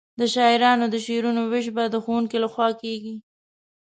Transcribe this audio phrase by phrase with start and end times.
[0.19, 3.15] د شاعرانو د شعرونو وېش به د ښوونکي له خوا کیږي.